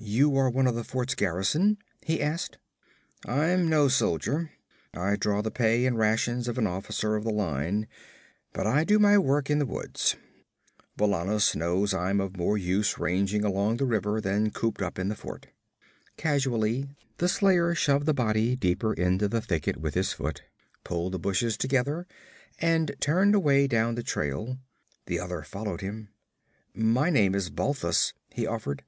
'You 0.00 0.34
are 0.38 0.48
one 0.48 0.66
of 0.66 0.74
the 0.74 0.84
fort's 0.84 1.14
garrison?' 1.14 1.76
he 2.02 2.22
asked. 2.22 2.56
'I'm 3.26 3.68
no 3.68 3.88
soldier. 3.88 4.52
I 4.94 5.16
draw 5.16 5.42
the 5.42 5.50
pay 5.50 5.84
and 5.84 5.98
rations 5.98 6.48
of 6.48 6.56
an 6.56 6.66
officer 6.68 7.14
of 7.16 7.24
the 7.24 7.32
line, 7.32 7.88
but 8.54 8.66
I 8.66 8.84
do 8.84 8.98
my 8.98 9.18
work 9.18 9.50
in 9.50 9.58
the 9.58 9.66
woods. 9.66 10.16
Valannus 10.96 11.54
knows 11.54 11.92
I'm 11.92 12.20
of 12.20 12.38
more 12.38 12.56
use 12.56 12.96
ranging 12.98 13.44
along 13.44 13.76
the 13.76 13.84
river 13.86 14.20
than 14.20 14.50
cooped 14.50 14.80
up 14.80 14.98
in 14.98 15.08
the 15.08 15.16
fort.' 15.16 15.48
Casually 16.16 16.88
the 17.18 17.28
slayer 17.28 17.74
shoved 17.74 18.06
the 18.06 18.14
body 18.14 18.56
deeper 18.56 18.94
into 18.94 19.28
the 19.28 19.42
thickets 19.42 19.78
with 19.80 19.92
his 19.94 20.12
foot, 20.12 20.42
pulled 20.84 21.12
the 21.12 21.18
bushes 21.18 21.58
together 21.58 22.06
and 22.60 22.92
turned 23.00 23.34
away 23.34 23.66
down 23.66 23.94
the 23.94 24.02
trail. 24.02 24.58
The 25.04 25.18
other 25.18 25.42
followed 25.42 25.82
him. 25.82 26.08
'My 26.72 27.10
name 27.10 27.34
is 27.34 27.50
Balthus,' 27.50 28.14
he 28.32 28.46
offered. 28.46 28.84